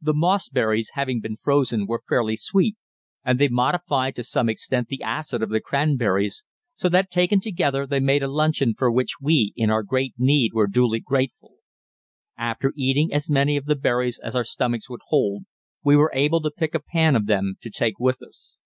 [0.00, 2.76] The mossberries, having been frozen, were fairly sweet,
[3.22, 7.86] and they modified, to some extent, the acid of the cranberries, so that taken together
[7.86, 11.58] they made a luncheon for which we, in our great need, were duly grateful.
[12.38, 15.42] After eating as many of the berries as our stomachs would hold,
[15.84, 18.56] we were able to pick a pan of them to take with us.